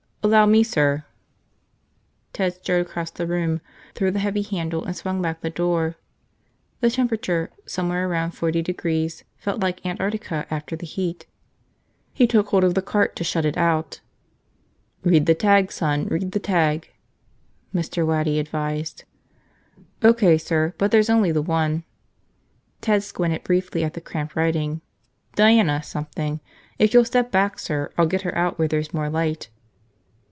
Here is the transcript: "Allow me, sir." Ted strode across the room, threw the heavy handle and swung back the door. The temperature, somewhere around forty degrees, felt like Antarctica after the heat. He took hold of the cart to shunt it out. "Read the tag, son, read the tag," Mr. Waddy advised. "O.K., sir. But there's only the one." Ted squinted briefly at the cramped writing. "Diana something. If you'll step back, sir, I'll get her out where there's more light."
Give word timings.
"Allow 0.23 0.45
me, 0.45 0.61
sir." 0.61 1.03
Ted 2.31 2.53
strode 2.53 2.85
across 2.85 3.09
the 3.09 3.25
room, 3.25 3.59
threw 3.95 4.11
the 4.11 4.19
heavy 4.19 4.43
handle 4.43 4.85
and 4.85 4.95
swung 4.95 5.19
back 5.19 5.41
the 5.41 5.49
door. 5.49 5.95
The 6.79 6.91
temperature, 6.91 7.49
somewhere 7.65 8.07
around 8.07 8.31
forty 8.33 8.61
degrees, 8.61 9.23
felt 9.39 9.61
like 9.63 9.83
Antarctica 9.83 10.45
after 10.51 10.75
the 10.75 10.85
heat. 10.85 11.25
He 12.13 12.27
took 12.27 12.49
hold 12.49 12.63
of 12.63 12.75
the 12.75 12.83
cart 12.83 13.15
to 13.15 13.23
shunt 13.23 13.47
it 13.47 13.57
out. 13.57 13.99
"Read 15.03 15.25
the 15.25 15.33
tag, 15.33 15.71
son, 15.71 16.05
read 16.05 16.33
the 16.33 16.39
tag," 16.39 16.91
Mr. 17.73 18.05
Waddy 18.05 18.37
advised. 18.37 19.05
"O.K., 20.03 20.37
sir. 20.37 20.75
But 20.77 20.91
there's 20.91 21.09
only 21.09 21.31
the 21.31 21.41
one." 21.41 21.83
Ted 22.79 23.01
squinted 23.01 23.43
briefly 23.43 23.83
at 23.83 23.95
the 23.95 24.01
cramped 24.01 24.35
writing. 24.35 24.81
"Diana 25.35 25.81
something. 25.81 26.41
If 26.77 26.93
you'll 26.93 27.05
step 27.05 27.31
back, 27.31 27.57
sir, 27.57 27.91
I'll 27.97 28.05
get 28.05 28.21
her 28.21 28.37
out 28.37 28.59
where 28.59 28.67
there's 28.67 28.93
more 28.93 29.09
light." 29.09 29.49